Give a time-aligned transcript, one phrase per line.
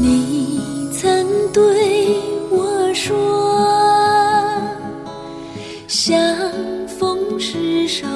[0.00, 0.60] 你
[0.92, 1.62] 曾对
[2.50, 3.16] 我说，
[5.88, 6.16] 相
[6.86, 8.06] 逢是首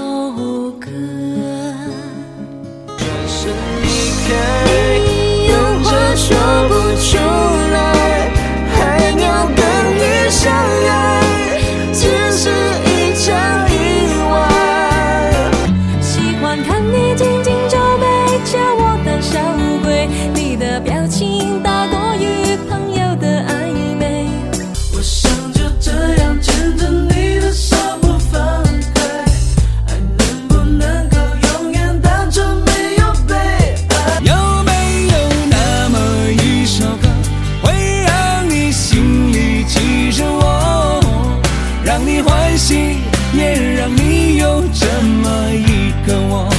[43.34, 46.52] 也让你有这么一个我？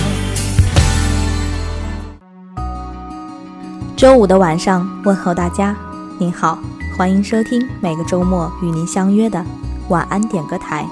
[3.95, 5.75] 周五的晚上，问候大家，
[6.17, 6.57] 您好，
[6.97, 9.45] 欢迎收听每个周末与您相约的
[9.89, 10.83] 晚安点歌台，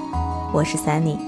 [0.52, 1.18] 我是 Sunny。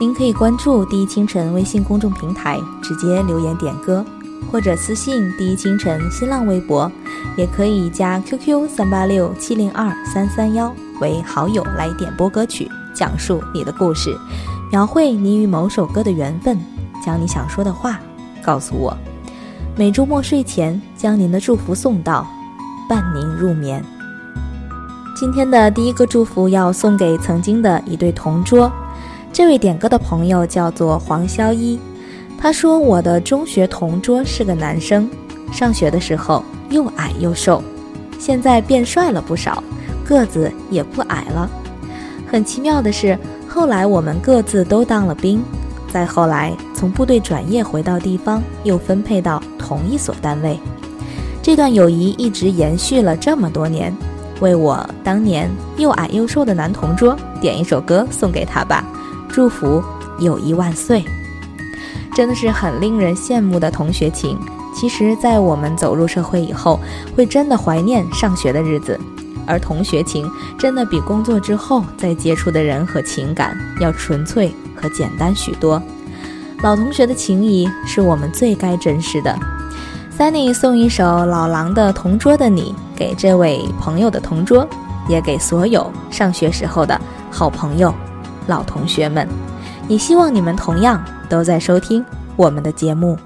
[0.00, 4.04] 您可以关注第一清晨微信公众平台，直接留言点歌，
[4.50, 6.90] 或者私信第一清晨新浪微博，
[7.36, 14.16] 也可以加 QQ 三八六七零二三三幺为好友来点播歌曲，讲述你的故事，
[14.70, 16.56] 描绘你与某首歌的缘分，
[17.04, 17.98] 将你想说的话
[18.40, 18.96] 告诉我。
[19.74, 22.24] 每周末睡前将您的祝福送到，
[22.88, 23.84] 伴您入眠。
[25.16, 28.70] 今天的第一个祝福要送给曾经的一对同桌，
[29.32, 31.80] 这位点歌的朋友叫做黄潇一，
[32.38, 35.10] 他说我的中学同桌是个男生，
[35.50, 37.60] 上学的时候又矮又瘦，
[38.20, 39.62] 现在变帅了不少，
[40.04, 41.48] 个子也不矮了。
[42.30, 45.42] 很奇妙的是，后来我们各自都当了兵。
[45.92, 50.58] 再后来，从部队转业回到地方，又分配到同一所单位，
[51.42, 53.94] 这段友谊一直延续了这么多年。
[54.40, 58.84] 为我当年又矮又瘦的男同桌点一首歌送给他吧，
[59.28, 59.84] 祝福
[60.18, 61.04] 友谊万岁。
[62.14, 64.38] 真的是很令人羡慕的同学情。
[64.74, 66.80] 其实，在我们走入社会以后，
[67.14, 68.98] 会真的怀念上学的日子，
[69.46, 74.54] 而同学情真的比工作之后再接触的人和情感要纯粹。
[74.74, 75.80] 和简单许多，
[76.60, 79.32] 老同学的情谊是我们最该珍视的。
[80.18, 84.68] Sunny 送一首老狼的《同桌的你》给这位朋友的同桌，
[85.08, 87.00] 也给所有上学时候的
[87.30, 87.94] 好朋友、
[88.48, 89.28] 老同学们。
[89.86, 92.04] 也希望你们同样都在收听
[92.34, 93.16] 我们的节目。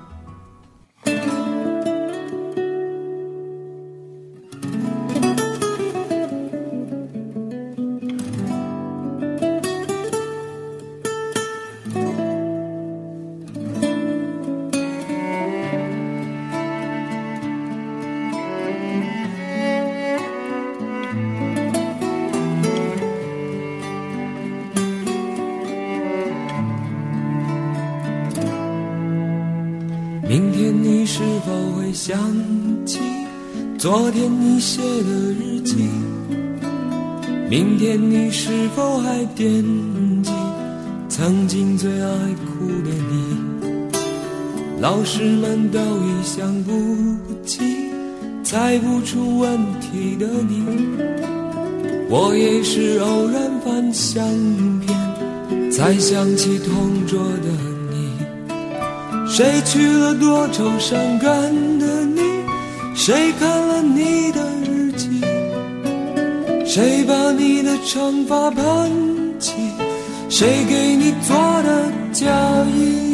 [35.66, 35.90] 记？
[37.50, 39.62] 明天你是否还惦
[40.22, 40.32] 记
[41.08, 43.36] 曾经最爱哭的你？
[44.80, 46.72] 老师们都已想不
[47.44, 47.62] 起
[48.44, 50.64] 猜不出问题的你，
[52.08, 54.22] 我也是偶然翻相
[54.80, 57.48] 片才想起同桌的
[57.90, 58.12] 你。
[59.28, 61.30] 谁娶了多愁善感
[61.78, 62.20] 的你？
[62.94, 64.45] 谁看了你的？
[66.66, 68.90] 谁把你的长发盘
[69.38, 69.52] 起？
[70.28, 72.26] 谁给你做的嫁
[72.76, 73.06] 衣？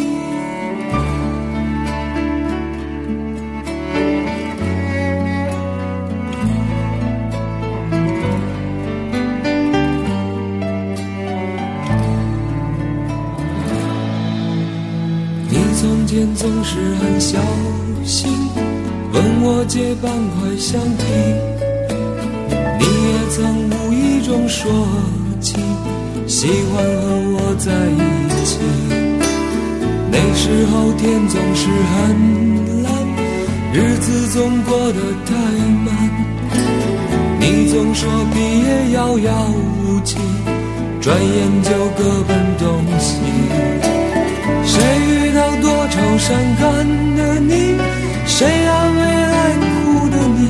[15.48, 17.38] 你从前总是很小
[18.04, 18.32] 心，
[19.12, 21.51] 问我借半块橡皮。
[23.34, 24.70] 曾无意中说
[25.40, 25.56] 起，
[26.26, 28.58] 喜欢和我在一起。
[30.10, 32.92] 那时候天总是很蓝，
[33.72, 35.32] 日子总过得太
[35.80, 35.88] 慢。
[37.40, 39.32] 你总说毕业遥遥
[39.80, 40.18] 无期，
[41.00, 43.16] 转眼就各奔东西。
[44.62, 44.78] 谁
[45.08, 47.78] 遇到多愁善感的你？
[48.26, 50.40] 谁安慰爱哭的你？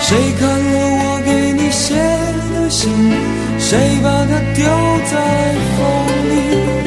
[0.00, 0.57] 谁看
[2.68, 2.92] 心？
[3.58, 4.64] 谁把它丢
[5.10, 5.82] 在风
[6.30, 6.77] 里？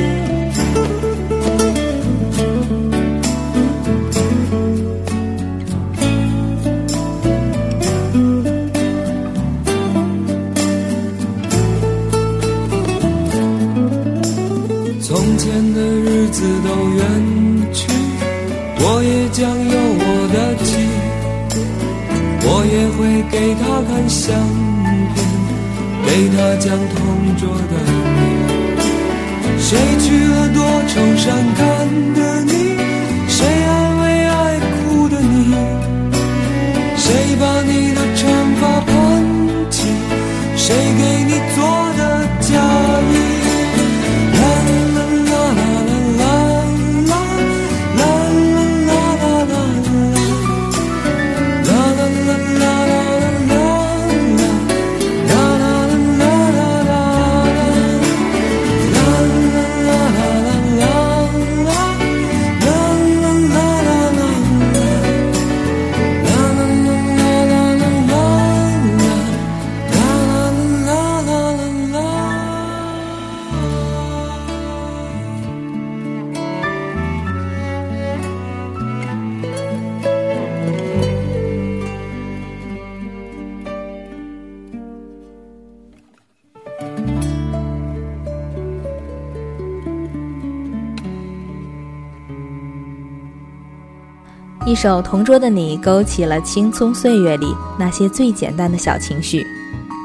[94.71, 99.45] 一首《同桌的你》勾起了青葱岁月里那些最简单的小情绪。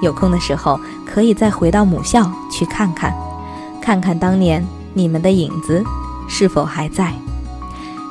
[0.02, 3.14] 有空的时候，可以再回到母校去看看，
[3.80, 5.84] 看看当年你们的影子
[6.28, 7.12] 是否还在。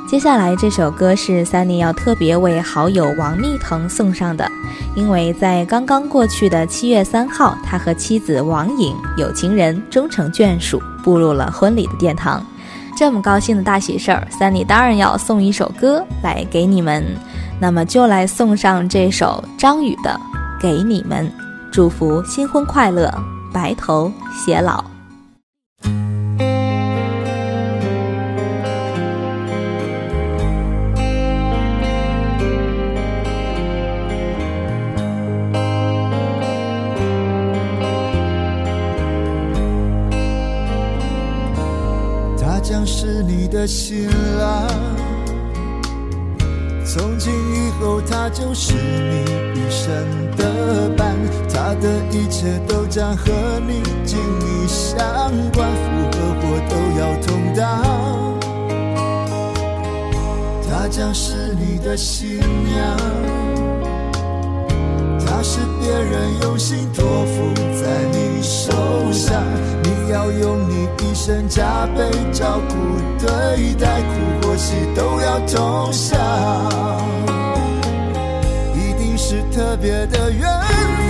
[0.07, 4.49] 接下来这首歌是三妮要特别为好友王蜜腾送上的，
[4.95, 12.41] 因为在刚刚过去的七月三号，他和妻子王颖有情人终成眷属，步入了婚礼的殿堂。
[12.95, 17.03] 这么高兴的大喜事儿，三里当然要送一首歌来给你们，
[17.59, 20.19] 那么就来送上这首张宇的
[20.61, 21.27] 《给你们》，
[21.71, 23.13] 祝福新婚快乐，
[23.53, 24.09] 白头
[24.45, 24.94] 偕老。
[42.67, 44.09] 将是你的新
[44.39, 44.67] 郎，
[46.83, 49.21] 从今以后他就是你
[49.53, 49.93] 一生
[50.35, 51.15] 的伴，
[51.47, 53.31] 他的一切都将和
[53.67, 54.97] 你紧密相
[55.53, 57.63] 关，福和祸都要同当。
[60.67, 62.97] 他将是你的新娘，
[65.23, 68.71] 他是别人用心托付在你受
[69.11, 69.43] 伤，
[69.83, 72.75] 你要用你一生加倍照顾
[73.19, 76.19] 对待，苦或喜都要同享，
[78.75, 80.47] 一定是特别的缘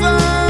[0.01, 0.44] 分，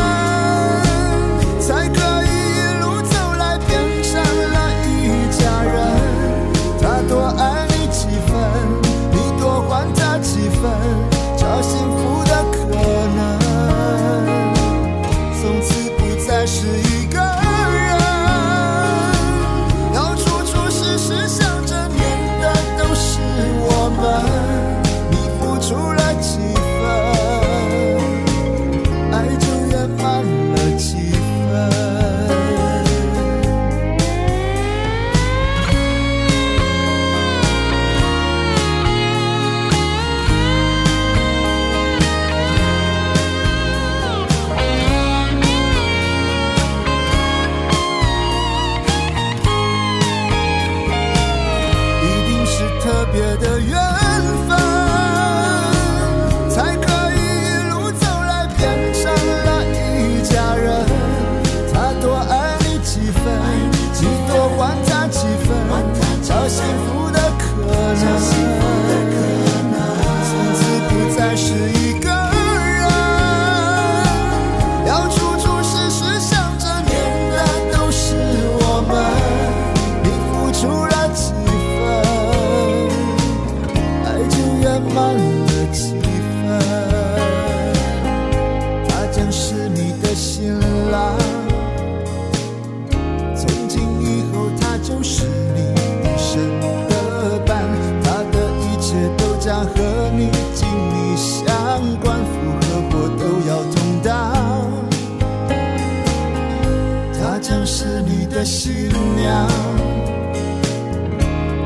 [107.47, 109.47] 像是你的新娘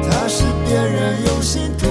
[0.04, 1.90] 她是别人用心托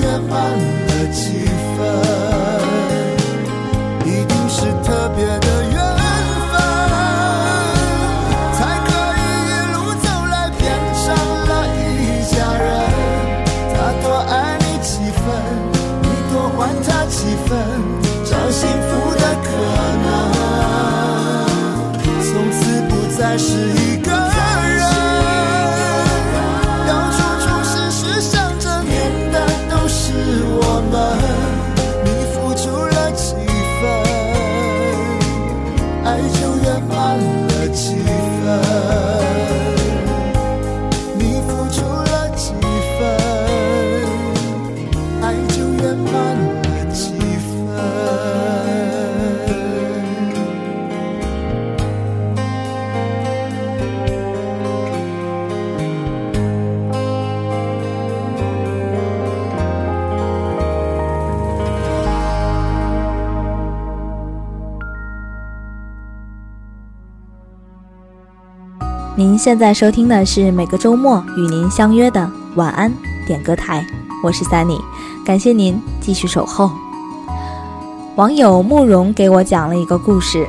[0.00, 1.44] 圆满了几
[1.76, 2.15] 分
[69.36, 72.92] 现在收听的是每个周末与您相约的晚安
[73.26, 73.86] 点歌台，
[74.22, 74.80] 我是 Sunny，
[75.24, 76.70] 感谢您继续守候。
[78.14, 80.46] 网友慕容给我讲了一个故事，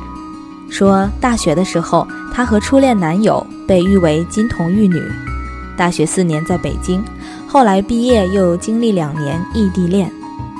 [0.70, 5.02] 说大学的时候，她和初恋男友被誉为金童玉女。
[5.76, 7.04] 大学四年在北京，
[7.46, 10.10] 后来毕业又经历两年异地恋，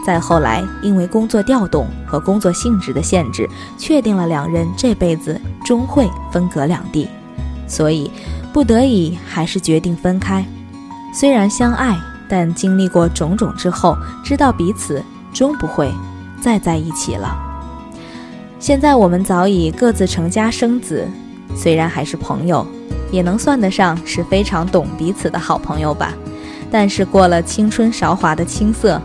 [0.05, 7.09] 再后来因为工作调动和工作性质的限制，确定了两人这辈子终会分隔两地。
[7.69, 8.11] 所以，
[8.53, 10.45] 不得已还是决定分开。
[11.15, 11.97] 虽然相爱，
[12.29, 15.93] 但经历过种种之后，知道彼此终不会
[16.41, 17.37] 再在一起了。
[18.59, 21.07] 现在我们早已各自成家生子，
[21.55, 22.67] 虽然还是朋友，
[23.13, 26.13] 也能算得上是非常懂彼此的好朋友吧。
[26.71, 29.01] 但是过了青春韶华的青涩，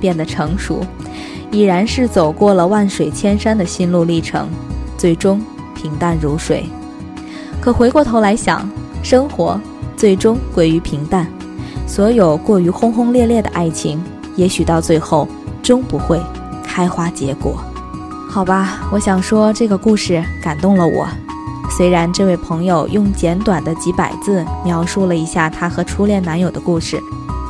[0.00, 0.84] 变得成熟，
[1.50, 4.48] 已然是走过了万水千山的心路历程，
[4.96, 5.42] 最终
[5.74, 6.64] 平淡如水。
[7.60, 8.68] 可回过头来想，
[9.02, 9.60] 生活
[9.96, 11.26] 最终归于平淡，
[11.86, 14.02] 所有过于轰轰烈烈的爱情，
[14.36, 15.28] 也许到最后
[15.62, 16.20] 终不会
[16.64, 17.62] 开花结果。
[18.30, 21.08] 好吧，我想说这个故事感动了我。
[21.70, 26.98] 虽然这位朋友用简短的几百字描述了一下他和初恋男友的故事，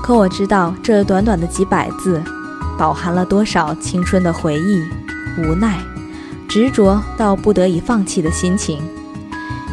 [0.02, 2.22] 可我知道这短短的几百字，
[2.76, 4.82] 饱含了多少青春的回忆、
[5.42, 5.78] 无奈、
[6.48, 8.82] 执着到不得已放弃的心情。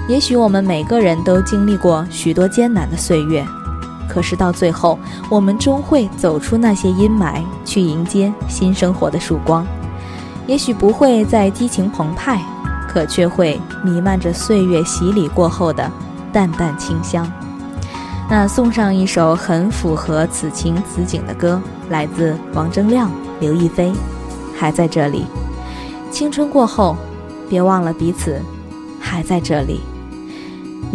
[0.07, 3.43] 也许我们每个人都经历过许多艰难的岁月，
[4.07, 4.99] 可是到最后，
[5.31, 9.65] 我们终会走出那些阴霾，去迎接新生活的曙光。
[10.45, 12.39] 也许不会再激情澎湃，
[12.87, 15.91] 可却会弥漫着岁月洗礼过后的
[16.31, 17.27] 淡淡清香。
[18.29, 21.59] 那送上一首很符合此情此景的歌，
[21.89, 23.09] 来自王铮亮、
[23.39, 23.89] 刘亦菲，
[24.55, 25.25] 《还在这里》。
[26.11, 26.95] 青春过后，
[27.49, 28.39] 别忘了彼此
[28.99, 29.81] 还在这里。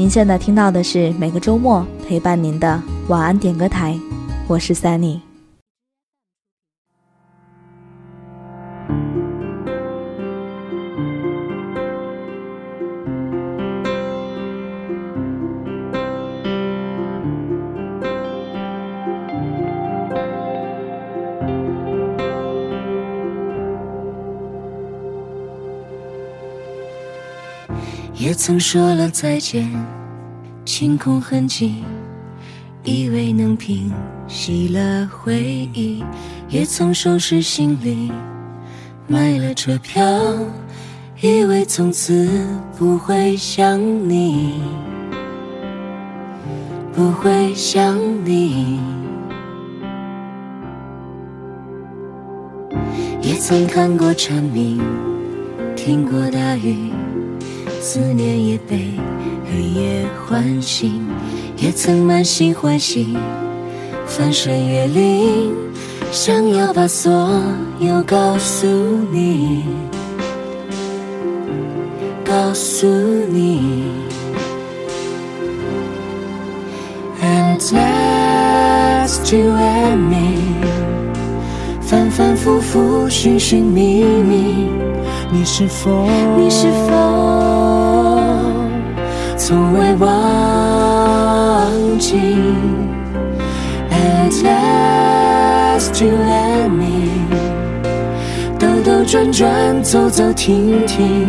[0.00, 3.94] 您现在听到的是每个周末陪伴您的晚安点歌台，
[4.48, 5.20] 我是 Sunny。
[28.30, 29.68] 也曾说了再见，
[30.64, 31.82] 清空痕迹，
[32.84, 33.90] 以为能平
[34.28, 36.04] 息了回忆；
[36.48, 38.12] 也曾收拾行李，
[39.08, 40.04] 买了车票，
[41.20, 42.30] 以为从此
[42.78, 44.60] 不会想你，
[46.94, 48.78] 不会想你。
[53.20, 54.80] 也曾看过蝉鸣，
[55.74, 56.92] 听过大雨。
[57.82, 58.90] 思念也被
[59.50, 61.02] 黑夜唤醒，
[61.56, 63.16] 也曾满心欢喜，
[64.06, 65.50] 翻山越岭，
[66.12, 67.10] 想要把所
[67.78, 68.66] 有告诉
[69.10, 69.64] 你，
[72.22, 73.86] 告诉你。
[77.22, 80.36] And last you and me，
[81.80, 84.68] 反反复复，寻寻觅觅，
[85.32, 86.06] 你是否？
[86.36, 87.69] 你是否？
[89.50, 90.08] 从未忘
[91.98, 92.14] 记
[93.90, 97.10] ，At last you and me，
[98.60, 101.26] 兜兜转转，走走停停，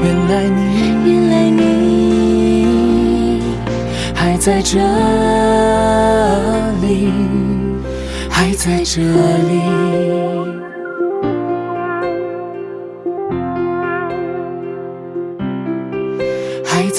[0.00, 3.42] 原来你，原来你
[4.14, 4.78] 还在这
[6.80, 7.12] 里，
[8.28, 10.29] 还在这里。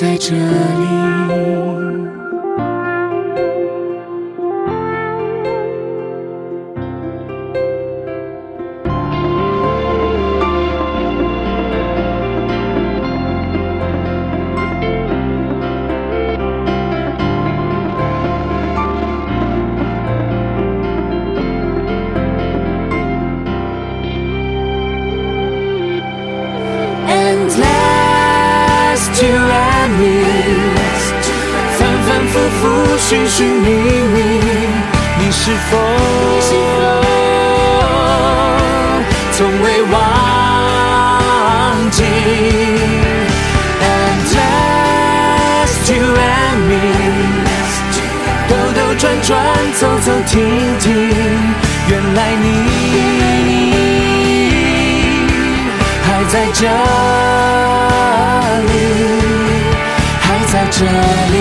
[0.02, 1.21] 在这里。
[33.42, 33.66] 寻寻觅
[34.14, 34.18] 觅，
[35.18, 35.74] 你是否
[39.32, 39.96] 从未忘
[41.90, 42.04] 记
[43.82, 46.72] ？And just you and me，
[48.48, 49.34] 兜兜转转，
[49.74, 50.32] 走走停
[50.80, 50.88] 停，
[51.88, 52.46] 原来你
[56.04, 56.62] 还在这
[58.68, 58.72] 里，
[60.22, 61.36] 还在这里。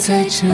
[0.00, 0.48] 在这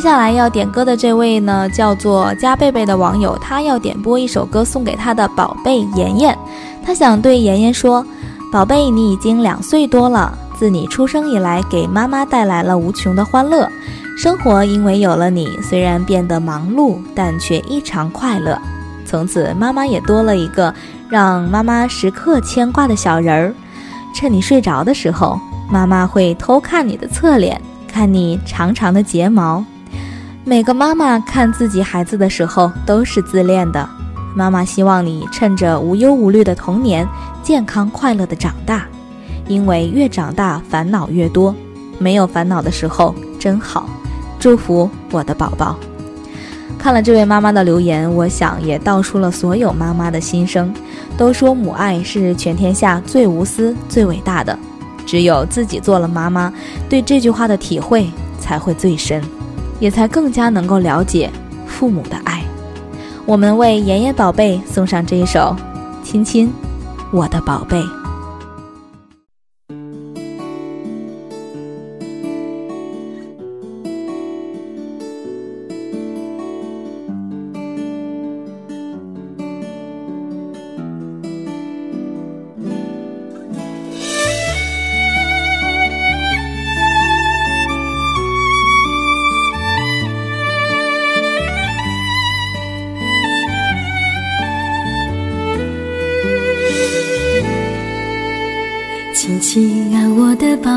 [0.00, 6.38] 接下来要点歌的这位呢，叫做加贝贝的网友，他要点播一首歌送给他的宝贝妍妍。
[6.82, 8.02] 他想对妍妍说
[8.50, 13.68] ：“宝贝，你已经两岁多了，自你出生以来，给妈妈带来了无穷的欢乐。
[14.16, 18.58] 生活因为有了你，虽然变得忙碌，但却异常快乐。
[19.04, 20.74] 从此，妈妈也多了一个
[21.10, 23.54] 让妈妈时刻牵挂的小人儿。
[24.14, 25.38] 趁你睡着的时候，
[25.70, 29.62] 妈妈会偷看你的侧脸，看你长长的睫毛。”
[30.42, 33.86] 每个妈妈看自己孩子的时候都是自恋的。
[34.34, 37.06] 妈妈希望你趁着无忧无虑的童年，
[37.42, 38.86] 健康快乐的长大，
[39.46, 41.54] 因为越长大烦恼越多，
[41.98, 43.88] 没有烦恼的时候真好。
[44.38, 45.76] 祝福我的宝宝。
[46.78, 50.72] 看了这位妈妈的留言，我想也道出了所有妈妈的心声。
[51.18, 54.58] 都说母爱是全天下最无私、最伟大的，
[55.04, 56.50] 只有自己做了妈妈，
[56.88, 59.22] 对这句话的体会才会最深。
[59.80, 61.28] 也才更加能够了解
[61.66, 62.44] 父母的爱。
[63.26, 65.56] 我们为妍妍宝贝送上这一首
[66.06, 66.52] 《亲亲
[67.10, 67.78] 我的宝贝》。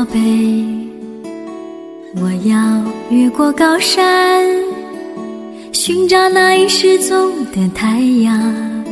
[0.04, 0.20] 宝贝，
[2.16, 4.44] 我要越过高山，
[5.72, 8.84] 寻找那已失踪的太阳，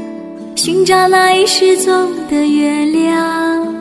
[0.57, 3.75] 寻找那已失踪的月亮。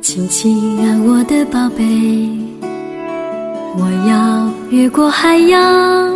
[0.00, 1.84] 亲亲啊，我的宝贝，
[3.76, 6.10] 我要越过海洋，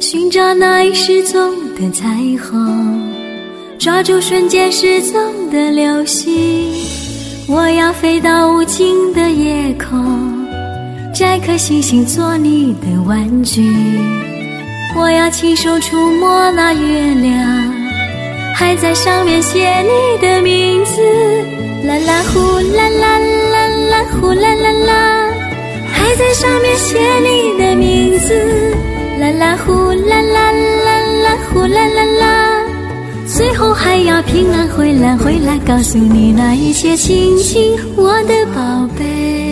[0.00, 2.08] 寻找那已失踪的彩
[2.42, 3.08] 虹，
[3.78, 6.34] 抓住瞬间失踪的流星。
[7.46, 9.23] 我要飞到无尽的
[9.64, 10.46] 夜空，
[11.14, 13.62] 摘颗星星做你的玩具。
[14.94, 17.72] 我要亲手触摸那月亮，
[18.54, 21.00] 还在上面写你的名字。
[21.86, 22.40] 啦啦呼
[22.76, 25.30] 啦啦啦啦呼啦啦啦，
[25.90, 28.34] 还在上面写你的名字。
[29.18, 32.62] 啦啦呼啦啦啦啦呼啦啦啦。
[33.26, 39.43] 最后还要平安回来，回来告诉你那一切，亲亲我的宝贝。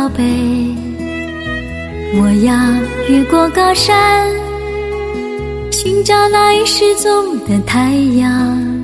[0.00, 0.24] 宝贝，
[2.14, 2.54] 我要
[3.06, 4.26] 越过高山，
[5.70, 8.82] 寻找那已失踪的太阳，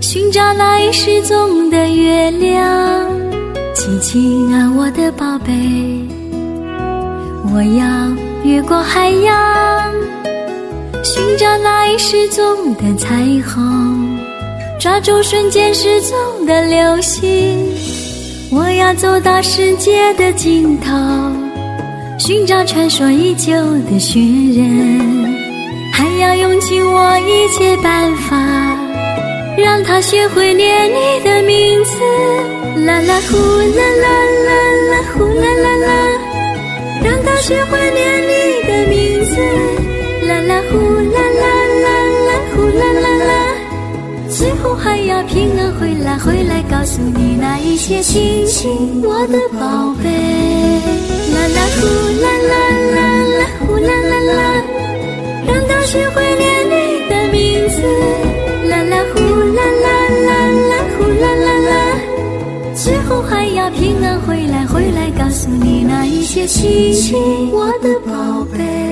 [0.00, 3.06] 寻找那已失踪的月亮。
[3.74, 5.52] 亲亲啊，我的宝贝，
[7.52, 9.92] 我要越过海洋，
[11.04, 13.14] 寻找那已失踪的彩
[13.46, 14.18] 虹，
[14.80, 17.75] 抓住瞬间失踪的流星。
[18.52, 20.92] 我要走到世界的尽头，
[22.18, 23.52] 寻找传说已久
[23.90, 25.34] 的雪人，
[25.92, 28.36] 还要用尽我一切办法，
[29.58, 31.98] 让他学会念你的名字。
[32.86, 34.06] 啦啦呼啦啦
[34.46, 34.50] 啦
[34.90, 35.88] 啦呼啦啦啦，
[37.02, 38.32] 让他学会念你
[38.66, 39.34] 的名字。
[40.26, 40.78] 啦啦呼
[41.10, 41.44] 啦啦
[41.82, 41.86] 啦
[42.26, 43.06] 啦呼啦啦，
[44.46, 50.08] 最后还要平安回来，回来告诉你那一些情，我的宝贝。
[51.34, 51.82] 啦啦呼
[52.22, 52.54] 啦啦
[52.94, 53.00] 啦
[53.38, 54.62] 啦呼啦啦啦，
[55.48, 57.82] 让他学会念你的名字。
[58.68, 59.18] 啦啦呼
[59.52, 59.86] 啦啦
[60.28, 60.30] 啦
[60.68, 61.74] 啦呼啦啦啦，
[62.72, 68.85] 最后还要平安回来，回来告诉你那一些情，我的宝贝。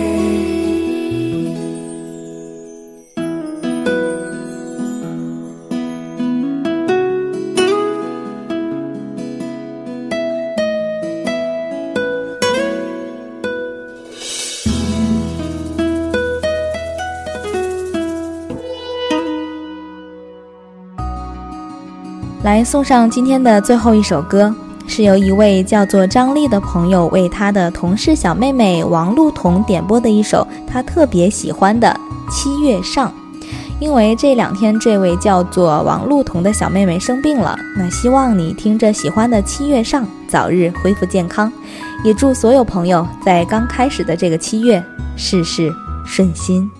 [22.64, 24.52] 送上今天的最后一首歌，
[24.86, 31.88] 是由一位叫做张丽的朋友为他的同事小妹妹王露彤点播的一首他特别喜欢的
[32.32, 33.08] 《七月上》。
[33.80, 41.52] 因为这两天这位叫做王露彤的小妹妹生病了，那希望你听着喜欢的《七月上》早日恢复健康，
[42.02, 44.82] 也祝所有朋友在刚开始的这个七月
[45.16, 45.70] 事事
[46.06, 46.70] 顺心。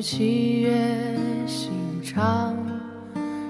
[0.00, 0.72] 七月
[1.46, 1.70] 心
[2.02, 2.56] 肠，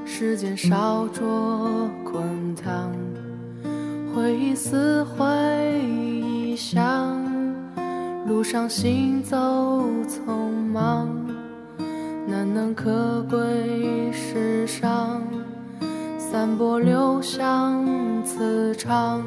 [0.05, 2.23] 时间烧灼滚
[2.57, 2.93] 烫，
[4.13, 7.23] 回忆撕毁臆想，
[8.27, 9.37] 路上行走
[10.09, 11.09] 匆忙，
[12.27, 15.23] 难能可贵世上。
[16.19, 17.85] 散播留香
[18.25, 19.23] 磁场。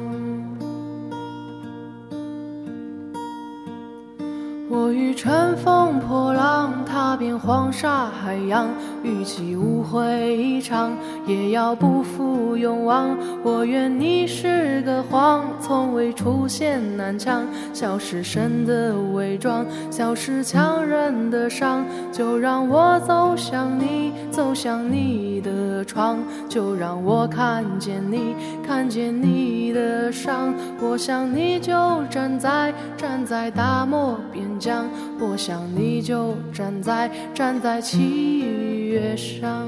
[4.76, 8.66] 我欲乘风破浪，踏遍黄沙海洋，
[9.04, 10.90] 与其误会一场，
[11.28, 13.16] 也要不负勇往。
[13.44, 21.84] 我愿你是个谎，从未出现南墙，笑是神的伪装，笑是强忍的伤。
[22.10, 28.34] 就让我走向你，走向你的窗，就让我看见你，
[28.66, 30.52] 看见你的伤。
[30.78, 31.72] 我想你就
[32.10, 34.86] 站在，站在大漠边疆。
[35.18, 38.40] 我想你就站在站在七
[38.86, 39.66] 月上。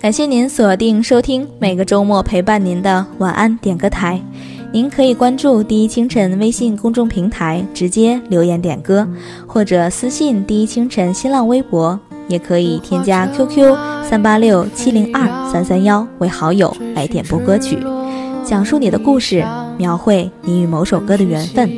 [0.00, 4.20] 感谢您锁定收听每个周末陪伴您的晚安点歌台。
[4.70, 9.08] 您可以关注第一清晨微信公众平台，直接留言点歌，
[9.46, 17.78] 或者私信第一清晨新浪微博，也可以添加 QQ 三八六七零二三三幺为好友来点播歌曲，
[18.44, 19.44] 讲述你的故事，
[19.76, 21.70] 描绘你与某首歌的缘分。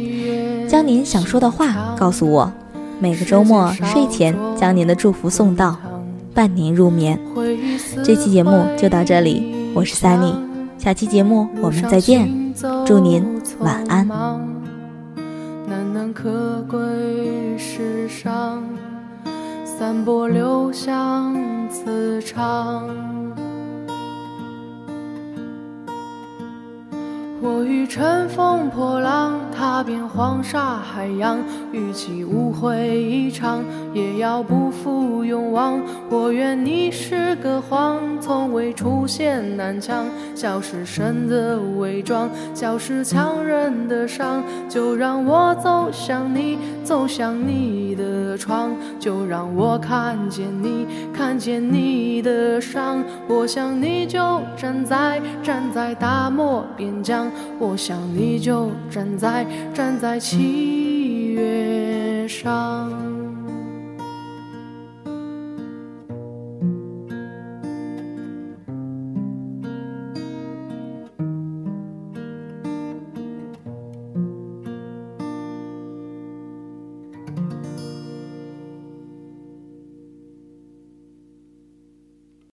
[0.69, 2.53] 将您想说的话告诉我，
[2.99, 5.77] 每个周末睡前将您的祝福送到，
[6.35, 7.19] 伴您入眠。
[8.05, 10.35] 这期节目就到这里，我是 Sunny，
[10.77, 12.53] 下期节目我们再见，
[12.85, 13.25] 祝您
[13.61, 14.09] 晚安。
[15.69, 16.79] 难能可贵
[17.57, 18.63] 世上，
[19.79, 21.37] 散播留香
[21.69, 22.89] 磁场。
[27.43, 31.39] 我欲乘风破浪，踏遍黄沙海洋，
[31.73, 33.63] 与其误会一场，
[33.93, 35.79] 也要不负勇往。
[36.09, 44.43] 我愿你是个谎，从未出现南墙，笑是神的伪装，笑是强忍的伤。
[44.71, 53.03] 就让我走向你，走向你的窗，就让我看见你，看见你的伤。
[53.29, 57.31] 我想你就站在，站在大漠边疆。
[57.59, 63.16] 我想你就站在站在七月上。